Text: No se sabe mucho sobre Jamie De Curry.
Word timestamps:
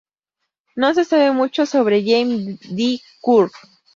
No 0.75 0.95
se 0.95 1.05
sabe 1.05 1.31
mucho 1.31 1.67
sobre 1.67 2.01
Jamie 2.03 2.57
De 2.71 2.99
Curry. 3.21 3.51